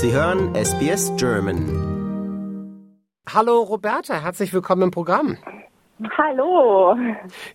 Sie 0.00 0.12
hören 0.12 0.54
SBS 0.54 1.10
German. 1.16 1.64
Hallo 3.28 3.62
Roberta, 3.62 4.22
herzlich 4.22 4.52
willkommen 4.52 4.82
im 4.82 4.90
Programm. 4.92 5.36
Hallo. 6.16 6.96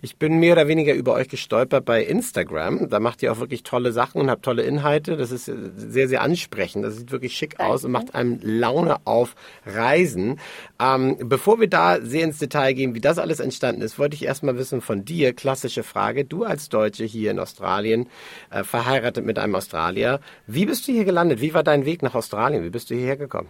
Ich 0.02 0.18
bin 0.18 0.38
mehr 0.38 0.52
oder 0.52 0.68
weniger 0.68 0.94
über 0.94 1.13
euch 1.13 1.29
gestolpert 1.29 1.86
bei 1.86 2.04
Instagram. 2.04 2.90
Da 2.90 3.00
macht 3.00 3.24
ihr 3.24 3.31
auch 3.31 3.40
wirklich 3.40 3.63
tolle 3.63 3.94
Sachen 3.94 4.20
und 4.20 4.29
habt 4.29 4.44
tolle 4.44 4.63
Inhalte. 4.63 5.16
Das 5.16 5.31
ist 5.31 5.46
sehr, 5.46 6.10
sehr 6.10 6.22
ansprechend. 6.22 6.84
Das 6.84 6.98
sieht 6.98 7.13
wirklich 7.13 7.38
schick 7.38 7.62
aus 7.62 7.85
und 7.85 7.92
macht 7.92 8.13
einem 8.16 8.40
Laune 8.42 8.98
auf 9.06 9.35
Reisen. 9.66 10.42
Ähm, 10.78 11.17
bevor 11.21 11.62
wir 11.62 11.70
da 11.70 12.02
sehr 12.02 12.26
ins 12.26 12.38
Detail 12.38 12.74
gehen, 12.74 12.94
wie 12.96 13.02
das 13.02 13.17
alles 13.17 13.40
entstanden 13.40 13.81
ist, 13.81 13.98
wollte 13.98 14.16
ich 14.16 14.26
erstmal 14.26 14.57
wissen 14.57 14.81
von 14.81 15.06
dir, 15.06 15.31
klassische 15.31 15.84
Frage. 15.84 16.25
Du 16.25 16.44
als 16.44 16.67
Deutsche 16.67 17.05
hier 17.05 17.31
in 17.31 17.39
Australien, 17.39 18.09
äh, 18.49 18.66
verheiratet 18.66 19.25
mit 19.25 19.39
einem 19.39 19.55
Australier. 19.55 20.20
Wie 20.48 20.66
bist 20.66 20.85
du 20.85 20.91
hier 20.91 21.05
gelandet? 21.05 21.39
Wie 21.39 21.53
war 21.53 21.63
dein 21.63 21.85
Weg 21.85 22.03
nach 22.03 22.13
Australien? 22.13 22.66
Wie 22.66 22.70
bist 22.70 22.89
du 22.89 22.95
hierher 22.95 23.16
gekommen? 23.16 23.48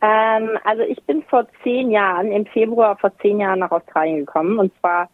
Ähm, 0.00 0.58
also 0.64 0.82
ich 0.82 1.02
bin 1.04 1.22
vor 1.24 1.46
zehn 1.62 1.90
Jahren, 1.90 2.30
im 2.30 2.46
Februar 2.46 2.96
vor 2.96 3.12
zehn 3.18 3.40
Jahren 3.40 3.60
nach 3.60 3.70
Australien 3.70 4.20
gekommen 4.20 4.58
und 4.58 4.72
zwar 4.80 5.08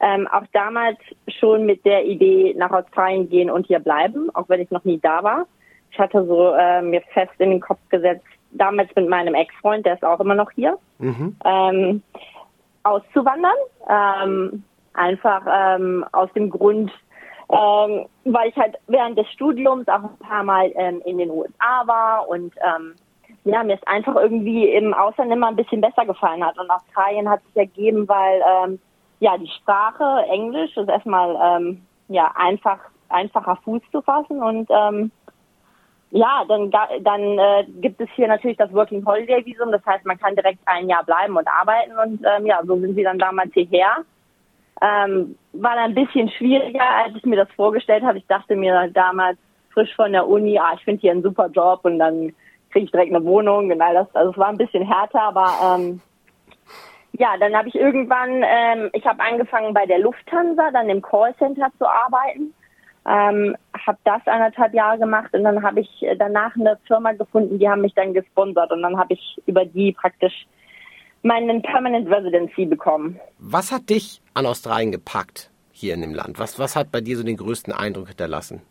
ähm, 0.00 0.28
auch 0.28 0.44
damals 0.52 0.98
schon 1.26 1.66
mit 1.66 1.84
der 1.84 2.04
Idee 2.04 2.54
nach 2.56 2.70
Australien 2.70 3.28
gehen 3.28 3.50
und 3.50 3.66
hier 3.66 3.80
bleiben, 3.80 4.30
auch 4.34 4.48
wenn 4.48 4.60
ich 4.60 4.70
noch 4.70 4.84
nie 4.84 4.98
da 5.00 5.22
war. 5.24 5.46
Ich 5.90 5.98
hatte 5.98 6.24
so 6.24 6.52
äh, 6.54 6.82
mir 6.82 7.00
fest 7.12 7.32
in 7.38 7.50
den 7.50 7.60
Kopf 7.60 7.80
gesetzt, 7.88 8.26
damals 8.52 8.94
mit 8.94 9.08
meinem 9.08 9.34
Ex-Freund, 9.34 9.84
der 9.84 9.94
ist 9.94 10.04
auch 10.04 10.20
immer 10.20 10.34
noch 10.34 10.50
hier, 10.52 10.78
mhm. 10.98 11.36
ähm, 11.44 12.02
auszuwandern. 12.84 13.56
Ähm, 13.88 14.62
einfach 14.98 15.42
ähm, 15.50 16.04
aus 16.12 16.32
dem 16.34 16.50
Grund, 16.50 16.90
ähm, 17.50 18.06
weil 18.24 18.48
ich 18.48 18.56
halt 18.56 18.76
während 18.88 19.16
des 19.16 19.30
Studiums 19.32 19.88
auch 19.88 20.02
ein 20.02 20.18
paar 20.18 20.42
Mal 20.42 20.72
ähm, 20.74 21.00
in 21.04 21.18
den 21.18 21.30
USA 21.30 21.86
war 21.86 22.28
und 22.28 22.52
ähm, 22.56 22.94
ja, 23.44 23.62
mir 23.62 23.74
ist 23.74 23.88
einfach 23.88 24.16
irgendwie 24.16 24.68
im 24.68 24.92
Ausland 24.94 25.32
immer 25.32 25.48
ein 25.48 25.56
bisschen 25.56 25.80
besser 25.80 26.04
gefallen 26.04 26.44
hat. 26.44 26.58
Und 26.58 26.70
Australien 26.70 27.28
hat 27.28 27.42
sich 27.44 27.56
ergeben, 27.56 28.08
weil 28.08 28.42
ähm, 28.46 28.78
ja 29.20 29.36
die 29.36 29.48
Sprache 29.48 30.24
Englisch 30.28 30.76
ist 30.76 30.88
erstmal 30.88 31.36
ähm, 31.42 31.82
ja 32.08 32.32
einfach 32.34 32.78
einfacher 33.08 33.56
Fuß 33.64 33.82
zu 33.90 34.02
fassen 34.02 34.42
und 34.42 34.68
ähm, 34.70 35.10
ja, 36.10 36.44
dann 36.48 36.70
dann 36.70 37.38
äh, 37.38 37.64
gibt 37.80 38.00
es 38.00 38.08
hier 38.14 38.28
natürlich 38.28 38.56
das 38.56 38.72
Working 38.72 39.04
Holiday 39.04 39.44
Visum, 39.44 39.72
das 39.72 39.84
heißt, 39.84 40.06
man 40.06 40.18
kann 40.18 40.34
direkt 40.34 40.60
ein 40.64 40.88
Jahr 40.88 41.04
bleiben 41.04 41.36
und 41.36 41.46
arbeiten 41.46 41.92
und 41.98 42.24
ähm, 42.24 42.46
ja, 42.46 42.60
so 42.64 42.78
sind 42.78 42.96
wir 42.96 43.04
dann 43.04 43.18
damals 43.18 43.52
hierher. 43.52 44.04
Ähm, 44.80 45.36
war 45.52 45.72
ein 45.72 45.94
bisschen 45.94 46.30
schwieriger, 46.30 46.88
als 47.04 47.16
ich 47.16 47.24
mir 47.24 47.36
das 47.36 47.50
vorgestellt 47.56 48.04
habe. 48.04 48.18
Ich 48.18 48.26
dachte 48.26 48.56
mir 48.56 48.88
damals 48.92 49.36
frisch 49.72 49.94
von 49.96 50.12
der 50.12 50.26
Uni, 50.26 50.58
ah, 50.58 50.72
ich 50.74 50.84
finde 50.84 51.00
hier 51.00 51.10
einen 51.10 51.22
super 51.22 51.48
Job 51.48 51.80
und 51.82 51.98
dann 51.98 52.32
kriege 52.70 52.86
ich 52.86 52.90
direkt 52.90 53.14
eine 53.14 53.24
Wohnung 53.24 53.70
und 53.70 53.80
all 53.80 53.94
das. 53.94 54.14
Also 54.14 54.32
es 54.32 54.38
war 54.38 54.48
ein 54.48 54.58
bisschen 54.58 54.86
härter, 54.86 55.22
aber 55.22 55.52
ähm, 55.62 56.00
ja, 57.12 57.36
dann 57.38 57.54
habe 57.56 57.68
ich 57.68 57.74
irgendwann, 57.74 58.42
ähm, 58.44 58.90
ich 58.92 59.04
habe 59.06 59.22
angefangen 59.22 59.74
bei 59.74 59.86
der 59.86 59.98
Lufthansa, 59.98 60.70
dann 60.70 60.88
im 60.88 61.02
Callcenter 61.02 61.70
zu 61.78 61.86
arbeiten. 61.86 62.54
Ähm, 63.06 63.56
habe 63.86 63.98
das 64.04 64.20
anderthalb 64.26 64.74
Jahre 64.74 64.98
gemacht 64.98 65.32
und 65.32 65.42
dann 65.42 65.62
habe 65.62 65.80
ich 65.80 66.06
danach 66.18 66.54
eine 66.56 66.78
Firma 66.86 67.12
gefunden, 67.12 67.58
die 67.58 67.68
haben 67.68 67.80
mich 67.80 67.94
dann 67.94 68.12
gesponsert 68.12 68.70
und 68.70 68.82
dann 68.82 68.98
habe 68.98 69.14
ich 69.14 69.40
über 69.46 69.64
die 69.64 69.92
praktisch 69.92 70.46
meinen 71.22 71.62
Permanent 71.62 72.08
Residency 72.10 72.66
bekommen. 72.66 73.18
Was 73.38 73.72
hat 73.72 73.88
dich 73.88 74.20
an 74.34 74.46
Australien 74.46 74.92
gepackt 74.92 75.50
hier 75.72 75.94
in 75.94 76.02
dem 76.02 76.14
Land? 76.14 76.38
Was, 76.38 76.58
was 76.58 76.76
hat 76.76 76.92
bei 76.92 77.00
dir 77.00 77.16
so 77.16 77.22
den 77.22 77.36
größten 77.36 77.72
Eindruck 77.72 78.08
hinterlassen? 78.08 78.62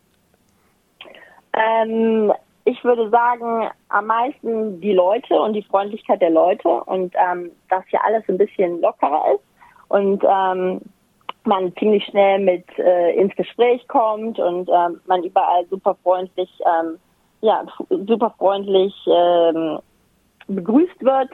Ähm, 1.52 2.32
ich 2.68 2.84
würde 2.84 3.08
sagen, 3.08 3.70
am 3.88 4.06
meisten 4.06 4.78
die 4.82 4.92
Leute 4.92 5.40
und 5.40 5.54
die 5.54 5.62
Freundlichkeit 5.62 6.20
der 6.20 6.30
Leute 6.30 6.68
und 6.68 7.14
ähm, 7.16 7.50
dass 7.70 7.82
hier 7.88 8.04
alles 8.04 8.24
ein 8.28 8.36
bisschen 8.36 8.82
lockerer 8.82 9.34
ist 9.34 9.44
und 9.88 10.22
ähm, 10.22 10.82
man 11.44 11.74
ziemlich 11.76 12.04
schnell 12.04 12.40
mit 12.40 12.66
äh, 12.78 13.14
ins 13.18 13.34
Gespräch 13.36 13.88
kommt 13.88 14.38
und 14.38 14.68
ähm, 14.68 15.00
man 15.06 15.24
überall 15.24 15.64
super 15.70 15.96
freundlich, 16.02 16.50
ähm, 16.66 16.98
ja, 17.40 17.64
super 18.06 18.34
freundlich 18.36 18.94
ähm, 19.06 19.78
begrüßt 20.48 21.02
wird. 21.02 21.30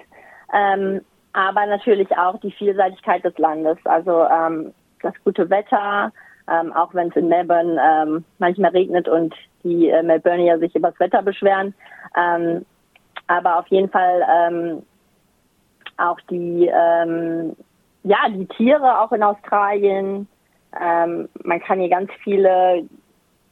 Ähm, 0.52 1.00
aber 1.32 1.66
natürlich 1.66 2.16
auch 2.16 2.38
die 2.38 2.52
Vielseitigkeit 2.52 3.24
des 3.24 3.36
Landes, 3.38 3.78
also 3.86 4.24
ähm, 4.24 4.72
das 5.02 5.14
gute 5.24 5.50
Wetter, 5.50 6.12
ähm, 6.48 6.72
auch 6.74 6.94
wenn 6.94 7.08
es 7.08 7.16
in 7.16 7.26
Melbourne 7.26 7.80
ähm, 7.82 8.24
manchmal 8.38 8.70
regnet 8.70 9.08
und 9.08 9.34
die 9.64 9.88
äh, 9.88 10.02
Melburnier 10.02 10.58
sich 10.58 10.74
über 10.74 10.90
das 10.90 11.00
Wetter 11.00 11.22
beschweren. 11.22 11.74
Ähm, 12.16 12.64
aber 13.26 13.58
auf 13.58 13.66
jeden 13.68 13.88
Fall 13.88 14.22
ähm, 14.30 14.82
auch 15.96 16.20
die, 16.30 16.70
ähm, 16.72 17.56
ja, 18.02 18.28
die 18.28 18.46
Tiere 18.46 19.00
auch 19.00 19.12
in 19.12 19.22
Australien. 19.22 20.28
Ähm, 20.80 21.28
man 21.42 21.60
kann 21.60 21.80
hier 21.80 21.88
ganz 21.88 22.10
viele, 22.22 22.84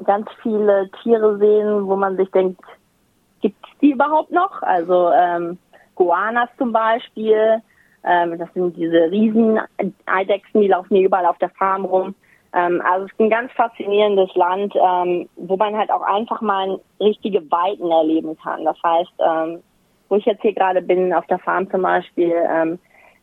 ganz 0.05 0.29
viele 0.43 0.91
Tiere 1.03 1.39
sehen, 1.39 1.87
wo 1.87 1.97
man 1.97 2.17
sich 2.17 2.31
denkt, 2.31 2.61
gibt 3.41 3.57
es 3.65 3.79
die 3.81 3.93
überhaupt 3.93 4.31
noch? 4.31 4.63
Also 4.63 5.11
ähm, 5.11 5.59
Goanas 5.95 6.49
zum 6.59 6.73
Beispiel. 6.73 7.63
Ähm, 8.05 8.39
das 8.39 8.53
sind 8.55 8.77
diese 8.77 9.11
riesen 9.11 9.61
Eidechsen, 10.07 10.61
die 10.61 10.69
laufen 10.69 10.97
hier 10.97 11.07
überall 11.07 11.27
auf 11.27 11.39
der 11.39 11.51
Farm 11.51 11.85
rum. 11.85 12.15
Ähm, 12.55 12.83
also 12.85 13.07
es 13.07 13.13
ist 13.13 13.21
ein 13.21 13.31
ganz 13.31 13.53
faszinierendes 13.53 14.35
Land, 14.35 14.75
ähm, 14.77 15.29
wo 15.37 15.57
man 15.57 15.77
halt 15.77 15.91
auch 15.91 16.03
einfach 16.03 16.41
mal 16.41 16.81
richtige 17.01 17.51
Weiten 17.51 17.91
erleben 17.91 18.37
kann. 18.39 18.65
Das 18.65 18.77
heißt, 18.83 19.13
ähm, 19.19 19.63
wo 20.09 20.17
ich 20.17 20.25
jetzt 20.27 20.43
hier 20.43 20.53
gerade 20.55 20.83
bin, 20.83 21.13
auf 21.15 21.27
der 21.27 21.39
Farm 21.39 21.71
zum 21.71 21.83
Beispiel, 21.83 22.35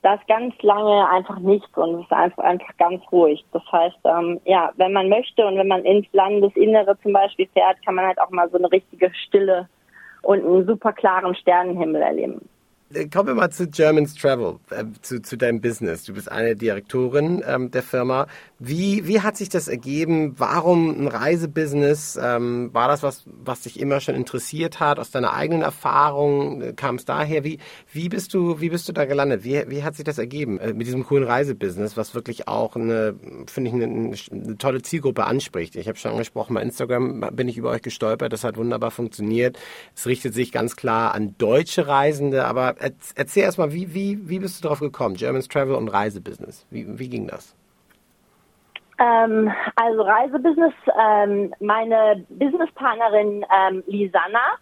da 0.02 0.14
ist 0.16 0.28
ganz 0.28 0.60
lange 0.64 1.08
einfach 1.08 1.38
nichts 1.38 1.70
und 1.78 2.00
es 2.00 2.02
ist 2.06 2.12
einfach, 2.12 2.44
einfach 2.44 2.76
ganz 2.78 3.04
ruhig. 3.12 3.46
Das 3.52 3.62
heißt, 3.72 4.00
ja, 4.46 4.72
wenn 4.78 4.94
man 4.94 5.08
möchte 5.08 5.46
und 5.46 5.56
wenn 5.56 5.68
man 5.68 5.86
ins 5.86 6.08
Landesinnere 6.14 6.98
zum 7.04 7.14
Beispiel 7.14 7.48
fährt, 7.54 7.86
kann 7.86 7.94
man 7.94 8.08
halt 8.08 8.20
auch 8.20 8.32
mal 8.32 8.50
so 8.50 8.58
eine 8.58 8.72
richtige 8.72 9.14
Stille 9.14 9.70
und 10.24 10.44
einen 10.44 10.66
super 10.66 10.92
klaren 10.92 11.36
Sternenhimmel 11.36 12.02
erleben. 12.02 12.50
Äh, 12.94 13.08
kommen 13.08 13.28
wir 13.28 13.36
mal 13.36 13.52
zu 13.52 13.68
Germans 13.68 14.16
Travel, 14.16 14.58
äh, 14.72 14.84
zu, 15.02 15.22
zu 15.22 15.38
deinem 15.38 15.62
Business. 15.62 16.06
Du 16.06 16.14
bist 16.14 16.32
eine 16.32 16.56
Direktorin 16.56 17.44
ähm, 17.46 17.70
der 17.72 17.84
Firma. 17.84 18.28
Wie, 18.58 19.08
wie 19.08 19.22
hat 19.22 19.38
sich 19.38 19.50
das 19.50 19.68
ergeben? 19.68 20.34
Warum 20.38 21.04
ein 21.04 21.08
Reisebusiness? 21.08 22.20
Ähm, 22.22 22.72
war 22.74 22.88
das 22.88 23.04
was, 23.04 23.24
was 23.28 23.62
dich 23.62 23.80
immer 23.80 24.00
schon 24.00 24.16
interessiert 24.16 24.80
hat? 24.80 25.00
Aus 25.00 25.12
deiner 25.12 25.34
eigenen 25.34 25.62
Erfahrung 25.62 26.62
äh, 26.62 26.74
kam 26.74 26.96
es 26.96 27.06
daher? 27.06 27.44
Wie, 27.44 27.60
wie 27.94 28.10
bist 28.10 28.34
du, 28.34 28.60
wie 28.60 28.70
bist 28.70 28.90
du 28.90 28.94
da 28.94 29.06
gelandet? 29.06 29.44
Wie, 29.44 29.64
wie 29.68 29.84
hat 29.84 29.96
sich 29.96 30.04
das 30.04 30.18
ergeben 30.18 30.60
äh, 30.60 30.74
mit 30.74 30.88
diesem 30.88 31.06
coolen 31.06 31.26
Reisebusiness, 31.26 31.96
was 31.96 32.16
wirklich 32.16 32.48
auch 32.48 32.76
eine, 32.76 33.16
finde 33.46 33.70
ich, 33.70 33.76
eine, 33.76 33.86
eine, 33.86 34.58
tolle 34.58 34.82
Zielgruppe 34.82 35.26
anspricht? 35.26 35.76
Ich 35.76 35.88
habe 35.88 35.98
schon 35.98 36.12
angesprochen, 36.12 36.56
bei 36.56 36.64
Instagram 36.64 37.22
bin 37.34 37.48
ich 37.48 37.58
über 37.58 37.70
euch 37.70 37.84
gestolpert. 37.84 38.34
Das 38.34 38.44
hat 38.44 38.58
wunderbar 38.58 38.90
funktioniert. 38.90 39.60
Es 39.96 40.08
richtet 40.08 40.34
sich 40.34 40.52
ganz 40.52 40.76
klar 40.76 41.14
an 41.14 41.36
deutsche 41.38 41.88
Reisende. 41.88 42.46
Aber 42.46 42.79
erzähl 43.16 43.44
erst 43.44 43.58
mal, 43.58 43.74
wie, 43.74 43.94
wie, 43.94 44.30
wie 44.30 44.40
bist 44.40 44.60
du 44.60 44.64
darauf 44.64 44.80
gekommen? 44.80 45.16
Germans 45.16 45.48
Travel 45.48 45.76
und 45.76 45.90
Reisebusiness. 45.90 46.66
Wie, 46.70 47.00
wie 47.00 47.10
ging 47.10 47.28
das? 47.28 47.56
Ähm, 49.00 49.52
also 49.76 50.02
Reisebusiness, 50.02 50.74
ähm, 51.00 51.54
meine 51.60 52.26
Businesspartnerin 52.30 53.46
ähm, 53.56 53.84
Lisanna, 53.88 54.58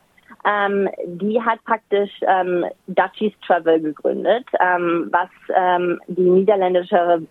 ähm, 0.46 0.88
die 1.06 1.42
hat 1.42 1.64
praktisch 1.66 2.12
ähm, 2.22 2.66
Dutchies 2.88 3.34
Travel 3.46 3.82
gegründet, 3.82 4.46
ähm, 4.60 5.10
was 5.12 5.30
ähm, 5.56 6.00
die 6.08 6.30
niederländische 6.30 7.24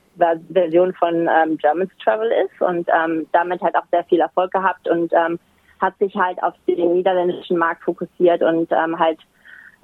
Version 0.52 0.92
von 0.94 1.28
ähm, 1.28 1.56
Germans 1.58 1.92
Travel 2.02 2.30
ist 2.44 2.60
und 2.60 2.88
ähm, 2.88 3.26
damit 3.32 3.62
hat 3.62 3.76
auch 3.76 3.86
sehr 3.92 4.04
viel 4.04 4.20
Erfolg 4.20 4.50
gehabt 4.50 4.88
und 4.88 5.12
ähm, 5.12 5.38
hat 5.80 5.96
sich 5.98 6.14
halt 6.16 6.42
auf 6.42 6.54
den 6.66 6.94
niederländischen 6.94 7.58
Markt 7.58 7.84
fokussiert 7.84 8.42
und 8.42 8.70
ähm, 8.72 8.98
halt 8.98 9.20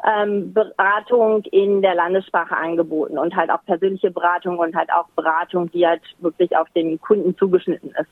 ähm, 0.05 0.53
Beratung 0.53 1.43
in 1.45 1.83
der 1.83 1.95
Landessprache 1.95 2.57
angeboten 2.57 3.19
und 3.19 3.37
halt 3.37 3.51
auch 3.51 3.65
persönliche 3.65 4.11
Beratung 4.11 4.59
und 4.59 4.75
halt 4.75 4.93
auch 4.93 5.07
Beratung, 5.15 5.71
die 5.71 5.87
halt 5.87 6.03
wirklich 6.21 6.57
auf 6.57 6.69
den 6.71 7.01
Kunden 7.01 7.37
zugeschnitten 7.37 7.91
ist. 7.91 8.11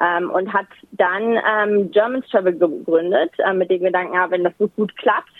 Ähm, 0.00 0.30
und 0.30 0.52
hat 0.52 0.66
dann 0.92 1.38
ähm, 1.38 1.90
German 1.90 2.22
Travel 2.22 2.56
gegründet, 2.56 3.32
äh, 3.38 3.52
mit 3.52 3.70
dem 3.70 3.82
Gedanken, 3.82 4.14
ja, 4.14 4.30
wenn 4.30 4.44
das 4.44 4.52
so 4.58 4.68
gut 4.68 4.96
klappt, 4.96 5.32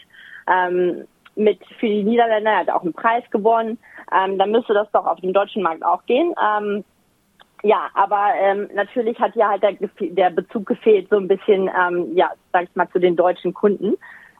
ähm, 0.48 1.04
mit 1.36 1.60
für 1.78 1.86
die 1.86 2.02
Niederländer, 2.02 2.50
er 2.50 2.58
hat 2.60 2.70
auch 2.70 2.82
einen 2.82 2.92
Preis 2.92 3.22
gewonnen, 3.30 3.78
ähm, 4.12 4.38
dann 4.38 4.50
müsste 4.50 4.74
das 4.74 4.90
doch 4.92 5.06
auf 5.06 5.20
dem 5.20 5.32
deutschen 5.32 5.62
Markt 5.62 5.84
auch 5.84 6.04
gehen. 6.06 6.34
Ähm, 6.42 6.84
ja, 7.62 7.88
aber 7.94 8.32
ähm, 8.40 8.68
natürlich 8.74 9.18
hat 9.18 9.34
ja 9.34 9.48
halt 9.48 9.62
der, 9.62 9.76
der 10.00 10.30
Bezug 10.30 10.66
gefehlt, 10.66 11.08
so 11.10 11.16
ein 11.16 11.28
bisschen, 11.28 11.68
ähm, 11.68 12.14
ja, 12.14 12.30
sag 12.52 12.64
ich 12.64 12.76
mal, 12.76 12.88
zu 12.90 12.98
den 12.98 13.16
deutschen 13.16 13.52
Kunden. 13.52 13.94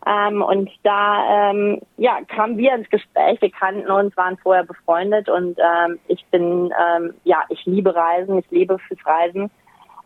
Ähm, 0.06 0.42
und 0.42 0.70
da 0.84 1.50
ähm, 1.50 1.80
ja, 1.96 2.18
kamen 2.28 2.56
wir 2.56 2.74
ins 2.74 2.88
Gespräch. 2.88 3.40
Wir 3.40 3.50
kannten 3.50 3.90
uns, 3.90 4.16
waren 4.16 4.36
vorher 4.38 4.64
befreundet 4.64 5.28
und 5.28 5.58
ähm, 5.58 5.98
ich 6.06 6.24
bin, 6.26 6.72
ähm, 6.96 7.14
ja, 7.24 7.42
ich 7.48 7.64
liebe 7.66 7.94
Reisen, 7.94 8.38
ich 8.38 8.50
lebe 8.50 8.78
fürs 8.78 9.04
Reisen. 9.04 9.50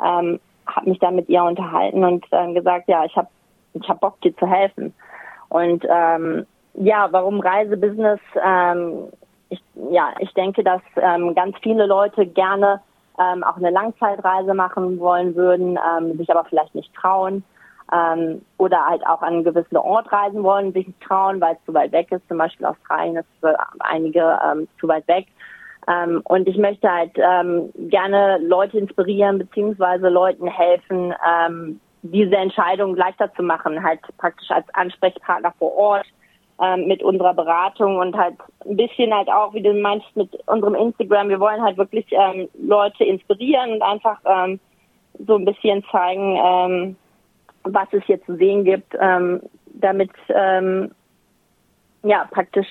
Ähm, 0.03 0.41
habe 0.67 0.89
mich 0.89 0.99
da 0.99 1.11
mit 1.11 1.29
ihr 1.29 1.43
unterhalten 1.43 2.05
und 2.05 2.25
äh, 2.31 2.53
gesagt, 2.53 2.89
ja, 2.89 3.05
ich 3.05 3.17
habe 3.17 3.29
ich 3.75 3.89
habe 3.89 4.01
Bock, 4.01 4.21
dir 4.21 4.37
zu 4.37 4.47
helfen. 4.47 4.95
Und 5.49 5.85
ähm, 5.89 6.47
ja, 6.75 7.09
warum 7.11 7.41
Reisebusiness? 7.41 8.21
Ähm, 8.43 9.09
ich, 9.49 9.63
ja, 9.91 10.11
ich 10.19 10.33
denke, 10.35 10.65
dass 10.65 10.81
ähm, 10.97 11.35
ganz 11.35 11.57
viele 11.63 11.87
Leute 11.87 12.27
gerne 12.27 12.81
ähm, 13.19 13.45
auch 13.45 13.57
eine 13.57 13.71
Langzeitreise 13.71 14.55
machen 14.55 14.99
wollen 14.99 15.35
würden, 15.35 15.79
ähm, 15.79 16.17
sich 16.17 16.31
aber 16.31 16.45
vielleicht 16.45 16.75
nicht 16.75 16.93
trauen 16.95 17.45
ähm, 17.93 18.43
oder 18.59 18.87
halt 18.87 19.07
auch 19.07 19.23
an 19.23 19.35
einen 19.35 19.45
gewissen 19.45 19.77
Ort 19.77 20.11
reisen 20.11 20.43
wollen, 20.43 20.73
sich 20.73 20.87
nicht 20.87 21.01
trauen, 21.03 21.41
weil 21.41 21.55
es 21.55 21.65
zu 21.67 21.75
weit 21.75 21.93
weg 21.93 22.11
ist. 22.11 22.27
Zum 22.29 22.39
Beispiel 22.39 22.67
Australien 22.67 23.17
ist 23.17 23.29
für 23.41 23.57
einige 23.81 24.39
ähm, 24.45 24.67
zu 24.81 24.89
weit 24.89 25.07
weg. 25.09 25.27
Ähm, 25.89 26.23
und 26.25 26.49
ich 26.49 26.57
möchte 26.57 26.91
halt 26.91 27.13
ähm, 27.17 27.71
gerne 27.91 28.39
Leute 28.39 28.79
inspirieren 28.79 29.39
beziehungsweise 29.39 30.09
Leuten 30.09 30.47
helfen, 30.47 31.13
ähm, 31.29 31.81
diese 32.03 32.37
Entscheidung 32.37 32.97
leichter 32.97 33.33
zu 33.35 33.43
machen, 33.43 33.83
halt 33.83 34.01
praktisch 34.19 34.51
als 34.51 34.67
Ansprechpartner 34.75 35.53
vor 35.59 35.77
Ort 35.77 36.07
ähm, 36.61 36.87
mit 36.87 37.03
unserer 37.03 37.35
Beratung 37.35 37.97
und 37.97 38.17
halt 38.17 38.35
ein 38.65 38.77
bisschen 38.77 39.13
halt 39.13 39.29
auch, 39.29 39.55
wie 39.55 39.63
du 39.63 39.75
meinst, 39.75 40.07
mit 40.15 40.31
unserem 40.47 40.75
Instagram. 40.75 41.29
Wir 41.29 41.41
wollen 41.41 41.63
halt 41.63 41.77
wirklich 41.77 42.07
ähm, 42.11 42.49
Leute 42.55 43.05
inspirieren 43.05 43.73
und 43.73 43.83
einfach 43.83 44.19
ähm, 44.25 44.61
so 45.27 45.37
ein 45.37 45.45
bisschen 45.45 45.85
zeigen, 45.91 46.39
ähm, 46.43 46.97
was 47.65 47.89
es 47.93 48.05
hier 48.05 48.23
zu 48.25 48.37
sehen 48.37 48.65
gibt, 48.65 48.95
ähm, 48.99 49.41
damit 49.67 50.11
ähm, 50.29 50.91
ja 52.03 52.27
praktisch 52.31 52.69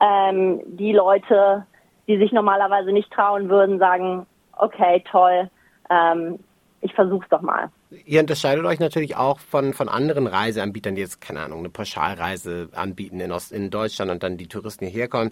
ähm, 0.00 0.60
die 0.66 0.92
Leute, 0.92 1.66
die 2.06 2.18
sich 2.18 2.32
normalerweise 2.32 2.92
nicht 2.92 3.12
trauen 3.12 3.48
würden, 3.48 3.78
sagen, 3.78 4.26
okay, 4.56 5.02
toll, 5.10 5.50
ähm, 5.90 6.38
ich 6.80 6.94
versuch's 6.94 7.28
doch 7.28 7.42
mal. 7.42 7.70
Ihr 8.04 8.18
unterscheidet 8.18 8.64
euch 8.64 8.80
natürlich 8.80 9.14
auch 9.14 9.38
von, 9.38 9.72
von 9.72 9.88
anderen 9.88 10.26
Reiseanbietern, 10.26 10.96
die 10.96 11.02
jetzt, 11.02 11.20
keine 11.20 11.40
Ahnung, 11.40 11.60
eine 11.60 11.68
Pauschalreise 11.68 12.68
anbieten 12.72 13.20
in, 13.20 13.30
Ost, 13.30 13.52
in 13.52 13.70
Deutschland 13.70 14.10
und 14.10 14.24
dann 14.24 14.36
die 14.36 14.48
Touristen 14.48 14.86
hierher 14.86 15.06
kommen. 15.06 15.30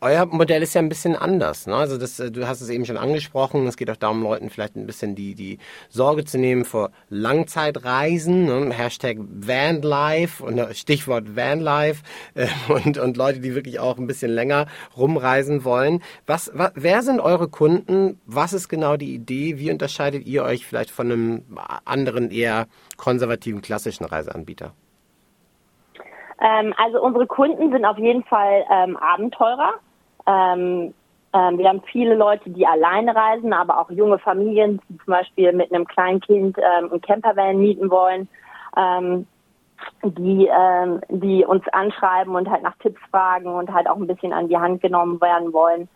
Euer 0.00 0.24
Modell 0.26 0.62
ist 0.62 0.74
ja 0.74 0.80
ein 0.80 0.88
bisschen 0.88 1.16
anders. 1.16 1.66
Ne? 1.66 1.74
Also 1.74 1.98
das, 1.98 2.20
äh, 2.20 2.30
du 2.30 2.46
hast 2.46 2.60
es 2.60 2.68
eben 2.68 2.86
schon 2.86 2.96
angesprochen. 2.96 3.66
Es 3.66 3.76
geht 3.76 3.90
auch 3.90 3.96
darum, 3.96 4.22
Leuten 4.22 4.50
vielleicht 4.50 4.76
ein 4.76 4.86
bisschen 4.86 5.16
die, 5.16 5.34
die 5.34 5.58
Sorge 5.88 6.24
zu 6.24 6.38
nehmen 6.38 6.64
vor 6.64 6.92
Langzeitreisen. 7.08 8.44
Ne? 8.44 8.72
Hashtag 8.72 9.18
Vanlife 9.18 10.44
und 10.44 10.58
äh, 10.58 10.74
Stichwort 10.74 11.34
Vanlife 11.34 12.04
äh, 12.34 12.46
und, 12.68 12.98
und 12.98 13.16
Leute, 13.16 13.40
die 13.40 13.56
wirklich 13.56 13.80
auch 13.80 13.98
ein 13.98 14.06
bisschen 14.06 14.30
länger 14.30 14.66
rumreisen 14.96 15.64
wollen. 15.64 16.04
Was, 16.24 16.52
was, 16.54 16.70
wer 16.76 17.02
sind 17.02 17.18
eure 17.18 17.48
Kunden? 17.48 18.20
Was 18.26 18.52
ist 18.52 18.68
genau 18.68 18.96
die 18.96 19.12
Idee? 19.12 19.58
Wie 19.58 19.72
unterscheidet 19.72 20.24
ihr 20.24 20.44
euch 20.44 20.64
vielleicht 20.64 20.92
von 20.92 21.10
einem 21.10 21.42
anderen 21.96 22.30
eher 22.30 22.66
konservativen 22.96 23.62
klassischen 23.62 24.04
Reiseanbieter? 24.04 24.72
Ähm, 26.40 26.74
also 26.76 27.02
unsere 27.02 27.26
Kunden 27.26 27.72
sind 27.72 27.84
auf 27.84 27.98
jeden 27.98 28.22
Fall 28.24 28.64
ähm, 28.70 28.96
Abenteurer. 28.96 29.74
Ähm, 30.26 30.92
ähm, 31.32 31.58
wir 31.58 31.68
haben 31.68 31.82
viele 31.90 32.14
Leute, 32.14 32.50
die 32.50 32.66
alleine 32.66 33.14
reisen, 33.14 33.52
aber 33.52 33.80
auch 33.80 33.90
junge 33.90 34.18
Familien, 34.18 34.80
die 34.88 34.98
zum 34.98 35.12
Beispiel 35.12 35.52
mit 35.52 35.72
einem 35.72 35.86
kleinen 35.86 36.20
Kind 36.20 36.58
ähm, 36.58 36.90
einen 36.90 37.00
Campervan 37.00 37.58
mieten 37.58 37.90
wollen, 37.90 38.28
ähm, 38.76 39.26
die, 40.02 40.48
die 41.10 41.44
uns 41.44 41.62
anschreiben 41.68 42.34
und 42.34 42.50
halt 42.50 42.62
nach 42.62 42.76
Tipps 42.78 43.00
fragen 43.10 43.46
und 43.46 43.72
halt 43.72 43.88
auch 43.88 43.96
ein 43.96 44.06
bisschen 44.06 44.32
an 44.32 44.48
die 44.48 44.56
Hand 44.56 44.80
genommen 44.80 45.20
werden 45.20 45.52
wollen 45.52 45.88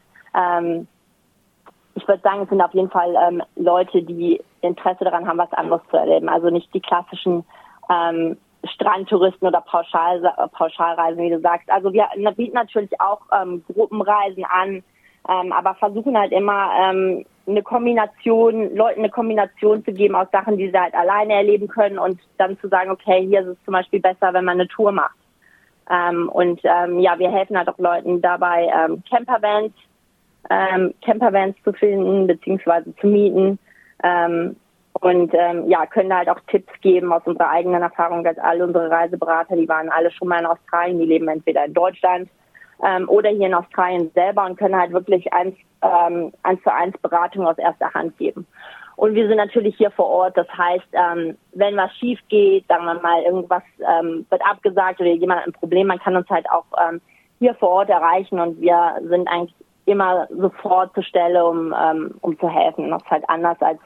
ich 1.95 2.07
würde 2.07 2.23
sagen, 2.23 2.43
es 2.43 2.49
sind 2.49 2.61
auf 2.61 2.75
jeden 2.75 2.91
Fall 2.91 3.15
ähm, 3.29 3.43
Leute, 3.57 4.03
die 4.03 4.41
Interesse 4.61 5.05
daran 5.05 5.27
haben, 5.27 5.39
was 5.39 5.53
anderes 5.53 5.83
zu 5.91 5.97
erleben. 5.97 6.29
Also 6.29 6.51
nicht 6.51 6.73
die 6.75 6.81
klassischen 6.81 7.45
ähm, 7.91 8.37
Strandtouristen 8.65 9.49
oder 9.49 9.61
Pauschal, 9.63 10.21
Pauschalreisen, 10.53 11.23
wie 11.23 11.31
du 11.31 11.41
sagst. 11.41 11.71
Also 11.71 11.93
wir 11.93 12.07
bieten 12.37 12.55
natürlich 12.55 13.01
auch 13.01 13.21
ähm, 13.33 13.65
Gruppenreisen 13.73 14.45
an, 14.45 14.83
ähm, 15.29 15.53
aber 15.53 15.75
versuchen 15.75 16.17
halt 16.17 16.33
immer 16.33 16.71
ähm, 16.79 17.25
eine 17.47 17.63
Kombination, 17.63 18.75
Leuten 18.75 19.01
eine 19.01 19.11
Kombination 19.11 19.85
zu 19.85 19.93
geben 19.93 20.15
aus 20.15 20.29
Sachen, 20.31 20.57
die 20.57 20.71
sie 20.71 20.79
halt 20.79 20.95
alleine 20.95 21.35
erleben 21.35 21.69
können 21.69 21.99
und 21.99 22.21
dann 22.39 22.59
zu 22.61 22.69
sagen, 22.69 22.91
okay, 22.91 23.27
hier 23.27 23.41
ist 23.41 23.49
es 23.49 23.65
zum 23.65 23.73
Beispiel 23.73 24.01
besser, 24.01 24.33
wenn 24.33 24.45
man 24.45 24.61
eine 24.61 24.69
Tour 24.69 24.93
macht. 24.93 25.17
Ähm, 25.91 26.29
und 26.29 26.61
ähm, 26.65 27.01
ja, 27.01 27.19
wir 27.19 27.31
helfen 27.31 27.59
halt 27.59 27.69
auch 27.69 27.79
Leuten 27.79 28.23
dabei, 28.23 28.71
ähm, 28.73 29.03
Campervans 29.11 29.73
ähm, 30.49 30.95
Campervans 31.05 31.57
zu 31.65 31.73
finden 31.73 32.27
beziehungsweise 32.27 32.95
zu 32.97 33.07
mieten. 33.07 33.59
Ähm, 34.03 34.57
und 34.95 35.33
ähm, 35.35 35.69
ja, 35.69 35.87
können 35.87 36.15
halt 36.15 36.29
auch 36.29 36.41
Tipps 36.49 36.73
geben 36.81 37.13
aus 37.13 37.23
unserer 37.25 37.51
eigenen 37.51 37.83
Erfahrung, 37.83 38.25
dass 38.25 38.39
alle 38.39 38.65
unsere 38.65 38.91
Reiseberater, 38.91 39.57
die 39.57 39.69
waren 39.69 39.89
alle 39.89 40.11
schon 40.11 40.29
mal 40.29 40.41
in 40.41 40.47
Australien, 40.47 40.99
die 40.99 41.07
leben 41.07 41.29
entweder 41.29 41.65
in 41.65 41.75
Deutschland 41.75 42.29
ähm, 42.85 43.09
oder 43.09 43.31
hier 43.31 43.47
in 43.47 43.55
Australien 43.55 44.11
selber 44.15 44.45
und 44.45 44.59
können 44.59 44.77
halt 44.77 44.93
wirklich 44.93 45.33
eins, 45.33 45.55
ähm, 45.83 46.33
eins 46.43 46.63
zu 46.63 46.73
eins 46.73 46.97
Beratung 46.99 47.47
aus 47.47 47.59
erster 47.59 47.93
Hand 47.95 48.19
geben. 48.19 48.47
Und 48.97 49.15
wir 49.15 49.27
sind 49.29 49.39
natürlich 49.39 49.77
hier 49.77 49.91
vor 49.93 50.07
Ort. 50.07 50.37
Das 50.37 50.49
heißt, 50.49 50.89
ähm, 50.93 51.39
wenn 51.55 51.77
was 51.77 51.95
schief 51.97 52.19
geht, 52.29 52.67
sagen 52.69 52.85
wir 52.85 53.01
mal, 53.01 53.23
irgendwas 53.23 53.63
ähm, 53.79 54.27
wird 54.29 54.43
abgesagt 54.45 55.01
oder 55.01 55.09
jemand 55.11 55.41
hat 55.41 55.47
ein 55.47 55.55
Problem, 55.55 55.87
man 55.87 55.99
kann 56.01 56.17
uns 56.17 56.29
halt 56.29 56.51
auch 56.51 56.67
ähm, 56.87 57.01
hier 57.39 57.55
vor 57.55 57.71
Ort 57.71 57.89
erreichen 57.89 58.39
und 58.39 58.61
wir 58.61 58.97
sind 59.09 59.27
eigentlich 59.29 59.55
immer 59.91 60.27
sofort 60.31 60.95
zur 60.95 61.03
Stelle, 61.03 61.45
um, 61.45 61.75
ähm, 61.79 62.15
um 62.21 62.39
zu 62.39 62.49
helfen. 62.49 62.91
Das 62.91 63.03
ist 63.03 63.11
halt 63.11 63.25
anders 63.29 63.61
als 63.61 63.79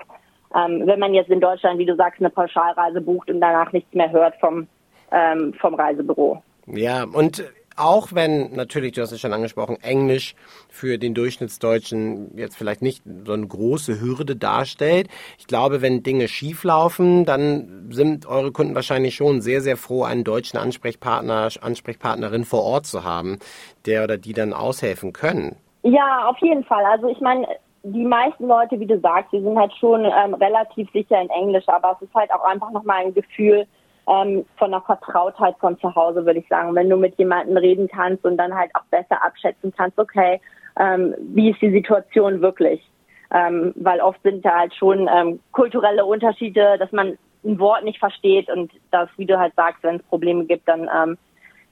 ähm, 0.55 0.87
wenn 0.87 1.01
man 1.01 1.15
jetzt 1.15 1.31
in 1.31 1.41
Deutschland, 1.41 1.79
wie 1.79 1.87
du 1.87 1.97
sagst, 1.97 2.21
eine 2.21 2.31
Pauschalreise 2.31 3.01
bucht 3.01 3.29
und 3.29 3.41
danach 3.41 3.73
nichts 3.73 3.93
mehr 3.93 4.11
hört 4.13 4.35
vom, 4.39 4.69
ähm, 5.11 5.53
vom 5.55 5.75
Reisebüro. 5.75 6.43
Ja, 6.67 7.05
und 7.05 7.45
auch 7.77 8.13
wenn 8.13 8.55
natürlich, 8.55 8.93
du 8.93 9.03
hast 9.03 9.11
es 9.11 9.21
schon 9.21 9.33
angesprochen, 9.33 9.79
Englisch 9.83 10.37
für 10.69 10.97
den 10.97 11.13
Durchschnittsdeutschen 11.13 12.37
jetzt 12.37 12.57
vielleicht 12.57 12.83
nicht 12.83 13.03
so 13.27 13.33
eine 13.33 13.49
große 13.49 14.01
Hürde 14.01 14.37
darstellt. 14.37 15.09
Ich 15.39 15.49
glaube, 15.49 15.83
wenn 15.83 16.05
Dinge 16.05 16.29
schieflaufen, 16.29 17.25
dann 17.25 17.89
sind 17.91 18.27
eure 18.27 18.53
Kunden 18.53 18.77
wahrscheinlich 18.77 19.17
schon 19.17 19.41
sehr, 19.41 19.61
sehr 19.61 19.77
froh, 19.77 20.05
einen 20.05 20.23
deutschen 20.23 20.57
Ansprechpartner, 20.57 21.49
Ansprechpartnerin 21.61 22.45
vor 22.45 22.63
Ort 22.63 22.87
zu 22.87 23.03
haben, 23.03 23.41
der 23.87 24.05
oder 24.05 24.19
die 24.19 24.35
dann 24.35 24.53
aushelfen 24.53 25.13
können. 25.13 25.57
Ja, 25.85 26.27
auf 26.29 26.39
jeden 26.39 26.65
Fall. 26.65 26.85
Also 26.87 27.09
ich 27.09 27.21
meine, 27.21 27.47
die 27.83 28.05
meisten 28.05 28.47
Leute, 28.47 28.81
wie 28.81 28.87
du 28.87 28.99
sagst, 29.01 29.31
die 29.33 29.43
sind 29.43 29.59
halt 29.59 29.73
schon 29.75 30.05
ähm, 30.07 30.33
relativ 30.35 30.91
sicher 30.93 31.21
in 31.21 31.29
Englisch, 31.29 31.69
aber 31.69 31.97
es 32.01 32.09
ist 32.09 32.15
halt 32.15 32.33
auch 32.33 32.43
einfach 32.43 32.71
nochmal 32.71 33.05
ein 33.05 33.13
Gefühl 33.13 33.67
ähm, 34.09 34.47
von 34.57 34.73
einer 34.73 34.81
Vertrautheit 34.81 35.57
von 35.61 35.79
zu 35.79 35.95
Hause, 35.95 36.25
würde 36.25 36.41
ich 36.41 36.49
sagen. 36.49 36.75
Wenn 36.75 36.89
du 36.89 36.97
mit 36.97 37.19
jemandem 37.19 37.59
reden 37.59 37.87
kannst 37.87 38.25
und 38.25 38.39
dann 38.39 38.55
halt 38.55 38.71
auch 38.75 38.85
besser 38.91 39.23
abschätzen 39.23 39.75
kannst, 39.77 39.99
okay, 39.99 40.41
ähm, 40.81 41.15
wie 41.19 41.51
ist 41.51 41.61
die 41.61 41.71
Situation 41.71 42.41
wirklich? 42.41 42.83
Ähm, 43.31 43.75
weil 43.77 44.01
oft 44.01 44.23
sind 44.23 44.43
da 44.43 44.61
halt 44.61 44.75
schon 44.75 45.07
ähm, 45.15 45.39
kulturelle 45.53 46.07
Unterschiede, 46.07 46.79
dass 46.79 46.93
man 46.93 47.19
ein 47.45 47.59
Wort 47.59 47.85
nicht 47.85 47.99
versteht 47.99 48.49
und 48.49 48.73
das, 48.91 49.11
wie 49.19 49.27
du 49.27 49.39
halt 49.39 49.55
sagst, 49.55 49.83
wenn 49.83 49.97
es 49.97 50.03
Probleme 50.05 50.47
gibt, 50.47 50.67
dann 50.67 50.89
ähm, 50.95 51.19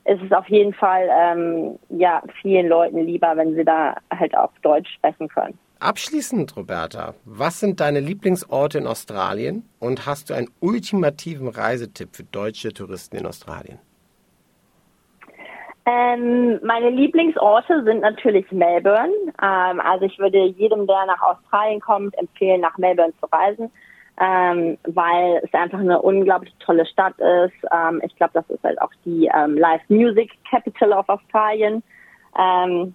ist 0.04 0.22
es 0.22 0.32
auf 0.32 0.48
jeden 0.48 0.74
Fall 0.74 1.08
ähm, 1.10 1.78
ja 1.90 2.22
vielen 2.40 2.68
Leuten 2.68 2.98
lieber, 2.98 3.36
wenn 3.36 3.54
sie 3.54 3.64
da 3.64 3.96
halt 4.16 4.36
auf 4.36 4.50
Deutsch 4.62 4.92
sprechen 4.94 5.28
können. 5.28 5.58
Abschließend, 5.78 6.56
Roberta, 6.56 7.14
was 7.24 7.58
sind 7.58 7.80
deine 7.80 8.00
Lieblingsorte 8.00 8.78
in 8.78 8.86
Australien 8.86 9.68
und 9.80 10.06
hast 10.06 10.30
du 10.30 10.34
einen 10.34 10.48
ultimativen 10.60 11.48
Reisetipp 11.48 12.14
für 12.14 12.24
deutsche 12.24 12.72
Touristen 12.72 13.16
in 13.16 13.26
Australien? 13.26 13.78
Ähm, 15.84 16.60
meine 16.62 16.90
Lieblingsorte 16.90 17.82
sind 17.82 18.00
natürlich 18.00 18.50
Melbourne. 18.52 19.12
Ähm, 19.42 19.80
also 19.80 20.04
ich 20.04 20.16
würde 20.20 20.44
jedem, 20.44 20.86
der 20.86 21.06
nach 21.06 21.20
Australien 21.20 21.80
kommt, 21.80 22.16
empfehlen, 22.16 22.60
nach 22.60 22.78
Melbourne 22.78 23.12
zu 23.20 23.26
reisen 23.32 23.68
ähm, 24.22 24.78
weil 24.84 25.40
es 25.42 25.52
einfach 25.52 25.80
eine 25.80 26.00
unglaublich 26.00 26.54
tolle 26.60 26.86
Stadt 26.86 27.18
ist. 27.18 27.54
Ähm, 27.72 28.00
ich 28.04 28.14
glaube, 28.14 28.32
das 28.34 28.48
ist 28.50 28.62
halt 28.62 28.80
auch 28.80 28.92
die 29.04 29.28
ähm, 29.34 29.56
Live 29.56 29.82
Music 29.88 30.30
Capital 30.48 30.92
of 30.92 31.08
Australien. 31.08 31.82
Ähm, 32.38 32.94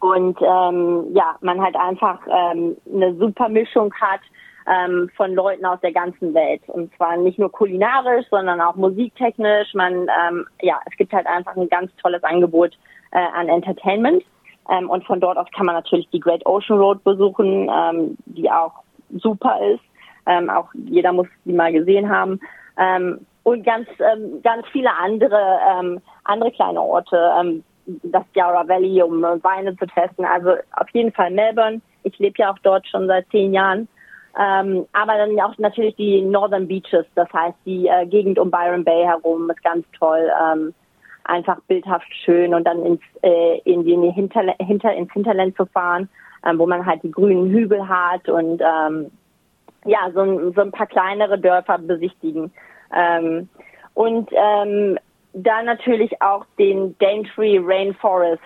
und 0.00 0.38
ähm, 0.42 1.06
ja, 1.14 1.36
man 1.40 1.60
halt 1.60 1.74
einfach 1.74 2.20
ähm, 2.28 2.76
eine 2.92 3.14
super 3.14 3.48
Mischung 3.48 3.92
hat 3.94 4.20
ähm, 4.66 5.08
von 5.16 5.34
Leuten 5.34 5.64
aus 5.64 5.80
der 5.80 5.92
ganzen 5.92 6.34
Welt. 6.34 6.60
Und 6.66 6.94
zwar 6.96 7.16
nicht 7.16 7.38
nur 7.38 7.50
kulinarisch, 7.50 8.26
sondern 8.30 8.60
auch 8.60 8.74
musiktechnisch. 8.74 9.72
Man, 9.72 10.06
ähm, 10.28 10.46
ja, 10.60 10.80
es 10.84 10.96
gibt 10.98 11.14
halt 11.14 11.26
einfach 11.26 11.56
ein 11.56 11.68
ganz 11.70 11.90
tolles 12.02 12.22
Angebot 12.24 12.76
äh, 13.12 13.18
an 13.18 13.48
Entertainment. 13.48 14.22
Ähm, 14.68 14.90
und 14.90 15.02
von 15.06 15.18
dort 15.18 15.38
aus 15.38 15.46
kann 15.56 15.64
man 15.64 15.76
natürlich 15.76 16.10
die 16.10 16.20
Great 16.20 16.44
Ocean 16.44 16.78
Road 16.78 17.02
besuchen, 17.04 17.70
ähm, 17.74 18.18
die 18.26 18.50
auch 18.50 18.82
super 19.14 19.58
ist. 19.72 19.82
Ähm, 20.26 20.50
auch 20.50 20.68
jeder 20.74 21.12
muss 21.12 21.28
die 21.44 21.52
mal 21.52 21.72
gesehen 21.72 22.08
haben. 22.08 22.40
Ähm, 22.78 23.26
und 23.42 23.64
ganz, 23.64 23.88
ähm, 24.00 24.42
ganz 24.42 24.66
viele 24.72 24.90
andere, 24.92 25.58
ähm, 25.70 26.00
andere 26.24 26.50
kleine 26.50 26.80
Orte, 26.80 27.32
ähm, 27.38 27.62
das 28.02 28.24
Yarra 28.34 28.66
Valley, 28.66 29.02
um 29.02 29.22
Weine 29.22 29.76
zu 29.76 29.86
testen. 29.86 30.24
Also 30.24 30.54
auf 30.72 30.88
jeden 30.92 31.12
Fall 31.12 31.30
Melbourne. 31.30 31.80
Ich 32.02 32.18
lebe 32.18 32.34
ja 32.38 32.52
auch 32.52 32.58
dort 32.62 32.86
schon 32.88 33.06
seit 33.06 33.28
zehn 33.30 33.52
Jahren. 33.52 33.88
Ähm, 34.38 34.86
aber 34.92 35.16
dann 35.16 35.40
auch 35.40 35.56
natürlich 35.58 35.96
die 35.96 36.20
Northern 36.20 36.68
Beaches, 36.68 37.06
das 37.14 37.32
heißt 37.32 37.56
die 37.64 37.86
äh, 37.86 38.04
Gegend 38.06 38.38
um 38.38 38.50
Byron 38.50 38.84
Bay 38.84 39.04
herum 39.04 39.48
ist 39.48 39.62
ganz 39.62 39.86
toll, 39.98 40.30
ähm, 40.42 40.74
einfach 41.24 41.58
bildhaft 41.68 42.06
schön 42.24 42.52
und 42.52 42.64
dann 42.64 42.84
ins 42.84 43.00
äh, 43.22 43.58
in 43.60 43.84
die 43.84 43.96
Hinterl 44.10 44.54
hinter 44.58 44.92
ins 44.92 45.10
Hinterland 45.12 45.56
zu 45.56 45.64
fahren, 45.64 46.10
ähm, 46.44 46.58
wo 46.58 46.66
man 46.66 46.84
halt 46.84 47.02
die 47.02 47.10
grünen 47.10 47.50
Hügel 47.50 47.88
hat 47.88 48.28
und 48.28 48.60
ähm, 48.60 49.10
ja 49.86 50.10
so, 50.12 50.20
ein, 50.20 50.52
so 50.54 50.60
ein 50.60 50.72
paar 50.72 50.86
kleinere 50.86 51.38
Dörfer 51.38 51.78
besichtigen 51.78 52.52
ähm, 52.94 53.48
und 53.94 54.30
ähm, 54.32 54.98
dann 55.32 55.66
natürlich 55.66 56.22
auch 56.22 56.44
den 56.58 56.96
Daintree 56.98 57.60
Rainforest 57.62 58.42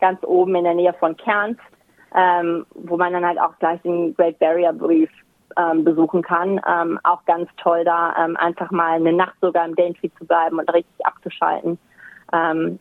ganz 0.00 0.22
oben 0.24 0.54
in 0.54 0.64
der 0.64 0.74
Nähe 0.74 0.92
von 0.94 1.16
Cairns 1.16 1.58
ähm, 2.14 2.66
wo 2.74 2.96
man 2.96 3.12
dann 3.12 3.24
halt 3.24 3.40
auch 3.40 3.56
gleich 3.58 3.80
den 3.82 4.14
Great 4.14 4.38
Barrier 4.38 4.74
Reef 4.80 5.10
ähm, 5.56 5.84
besuchen 5.84 6.22
kann. 6.22 6.60
Ähm, 6.66 6.98
auch 7.04 7.24
ganz 7.24 7.48
toll 7.56 7.84
da, 7.84 8.14
ähm, 8.18 8.36
einfach 8.36 8.70
mal 8.70 8.92
eine 8.92 9.12
Nacht 9.12 9.34
sogar 9.40 9.66
im 9.66 9.76
Daintree 9.76 10.10
zu 10.18 10.26
bleiben 10.26 10.58
und 10.58 10.72
richtig 10.72 11.04
abzuschalten. 11.04 11.78
Ähm, 12.32 12.78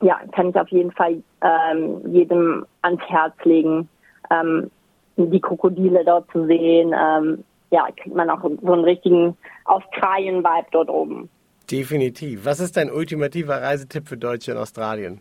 ja, 0.00 0.20
kann 0.32 0.50
ich 0.50 0.56
auf 0.56 0.68
jeden 0.68 0.92
Fall 0.92 1.22
ähm, 1.40 2.12
jedem 2.12 2.66
ans 2.82 3.02
Herz 3.08 3.34
legen, 3.44 3.88
ähm, 4.30 4.70
die 5.16 5.40
Krokodile 5.40 6.04
dort 6.04 6.30
zu 6.30 6.46
sehen. 6.46 6.94
Ähm, 6.94 7.44
ja, 7.70 7.88
kriegt 7.96 8.14
man 8.14 8.30
auch 8.30 8.42
so 8.42 8.72
einen 8.72 8.84
richtigen 8.84 9.36
Australien-Vibe 9.64 10.66
dort 10.70 10.88
oben. 10.88 11.28
Definitiv. 11.70 12.44
Was 12.44 12.60
ist 12.60 12.76
dein 12.76 12.90
ultimativer 12.90 13.60
Reisetipp 13.60 14.08
für 14.08 14.16
Deutsche 14.16 14.52
in 14.52 14.58
Australien? 14.58 15.20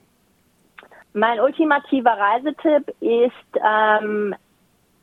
Mein 1.14 1.40
ultimativer 1.40 2.12
Reisetipp 2.12 2.94
ist 3.00 3.62
ähm, 3.66 4.36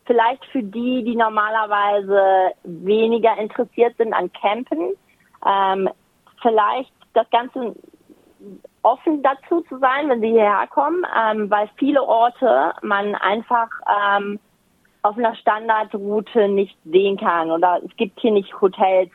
vielleicht 0.07 0.45
für 0.53 0.63
die, 0.63 1.03
die 1.05 1.17
normalerweise 1.17 2.53
weniger 2.65 3.37
interessiert 3.39 3.97
sind 3.97 4.13
an 4.13 4.31
Campen, 4.33 4.93
ähm, 5.47 5.89
vielleicht 6.41 6.93
das 7.15 7.29
Ganze 7.31 7.75
offen 8.83 9.23
dazu 9.23 9.63
zu 9.63 9.79
sein, 9.79 10.09
wenn 10.09 10.21
sie 10.21 10.31
hierher 10.31 10.67
kommen, 10.69 11.05
ähm, 11.17 11.51
weil 11.51 11.69
viele 11.77 12.03
Orte 12.03 12.73
man 12.83 13.15
einfach 13.15 13.69
ähm, 14.19 14.39
auf 15.03 15.19
einer 15.19 15.35
Standardroute 15.35 16.49
nicht 16.49 16.77
sehen 16.85 17.17
kann 17.17 17.51
oder 17.51 17.81
es 17.85 17.95
gibt 17.97 18.21
hier 18.21 18.31
nicht 18.31 18.61
Hotels, 18.61 19.11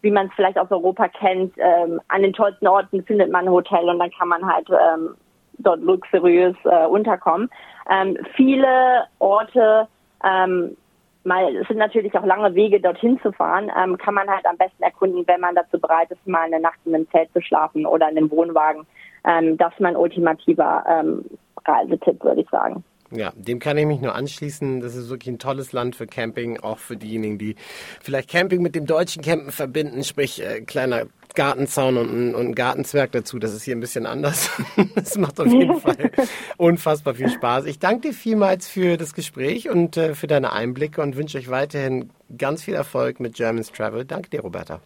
wie 0.00 0.10
man 0.10 0.26
es 0.26 0.32
vielleicht 0.34 0.58
aus 0.58 0.70
Europa 0.70 1.08
kennt. 1.08 1.54
Ähm, 1.58 2.00
an 2.08 2.22
den 2.22 2.32
tollsten 2.32 2.68
Orten 2.68 3.04
findet 3.04 3.30
man 3.30 3.46
ein 3.46 3.52
Hotel 3.52 3.88
und 3.88 3.98
dann 3.98 4.10
kann 4.10 4.28
man 4.28 4.46
halt 4.46 4.68
ähm, 4.70 5.14
dort 5.58 5.80
luxuriös 5.80 6.56
äh, 6.64 6.86
unterkommen. 6.86 7.50
Ähm, 7.90 8.16
viele 8.36 9.04
Orte, 9.18 9.88
ähm, 10.24 10.76
mal, 11.24 11.56
es 11.56 11.68
sind 11.68 11.78
natürlich 11.78 12.16
auch 12.16 12.24
lange 12.24 12.54
Wege 12.54 12.80
dorthin 12.80 13.20
zu 13.20 13.32
fahren, 13.32 13.70
ähm, 13.76 13.98
kann 13.98 14.14
man 14.14 14.28
halt 14.28 14.46
am 14.46 14.56
besten 14.56 14.82
erkunden, 14.82 15.24
wenn 15.26 15.40
man 15.40 15.54
dazu 15.54 15.78
bereit 15.78 16.10
ist, 16.10 16.26
mal 16.26 16.42
eine 16.42 16.60
Nacht 16.60 16.78
in 16.84 16.94
einem 16.94 17.08
Zelt 17.10 17.32
zu 17.32 17.40
schlafen 17.40 17.86
oder 17.86 18.08
in 18.08 18.16
einem 18.16 18.30
Wohnwagen. 18.30 18.86
Ähm, 19.24 19.56
das 19.56 19.72
ist 19.72 19.80
mein 19.80 19.96
ultimativer 19.96 20.84
ähm, 20.88 21.24
Reisetipp, 21.64 22.22
würde 22.24 22.42
ich 22.42 22.50
sagen. 22.50 22.84
Ja, 23.14 23.32
dem 23.36 23.58
kann 23.58 23.76
ich 23.76 23.86
mich 23.86 24.00
nur 24.00 24.14
anschließen. 24.14 24.80
Das 24.80 24.94
ist 24.94 25.10
wirklich 25.10 25.34
ein 25.34 25.38
tolles 25.38 25.72
Land 25.72 25.96
für 25.96 26.06
Camping, 26.06 26.60
auch 26.60 26.78
für 26.78 26.96
diejenigen, 26.96 27.38
die 27.38 27.56
vielleicht 28.00 28.30
Camping 28.30 28.62
mit 28.62 28.74
dem 28.74 28.86
deutschen 28.86 29.22
Campen 29.22 29.52
verbinden, 29.52 30.02
sprich 30.02 30.42
äh, 30.42 30.62
kleiner 30.62 31.06
Gartenzaun 31.34 31.96
und 31.96 32.10
ein, 32.10 32.34
und 32.34 32.46
ein 32.46 32.54
Gartenzwerg 32.54 33.12
dazu. 33.12 33.38
Das 33.38 33.54
ist 33.54 33.64
hier 33.64 33.76
ein 33.76 33.80
bisschen 33.80 34.06
anders. 34.06 34.50
Das 34.94 35.16
macht 35.18 35.40
auf 35.40 35.46
jeden 35.46 35.76
Fall 35.80 36.10
unfassbar 36.56 37.14
viel 37.14 37.28
Spaß. 37.28 37.66
Ich 37.66 37.78
danke 37.78 38.08
dir 38.08 38.14
vielmals 38.14 38.68
für 38.68 38.96
das 38.96 39.14
Gespräch 39.14 39.68
und 39.68 39.96
äh, 39.96 40.14
für 40.14 40.26
deine 40.26 40.52
Einblicke 40.52 41.02
und 41.02 41.16
wünsche 41.16 41.38
euch 41.38 41.50
weiterhin 41.50 42.10
ganz 42.36 42.62
viel 42.62 42.74
Erfolg 42.74 43.20
mit 43.20 43.34
Germans 43.34 43.70
Travel. 43.72 44.04
Danke 44.04 44.30
dir, 44.30 44.40
Roberta. 44.40 44.80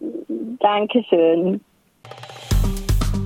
Dankeschön. 0.59 1.61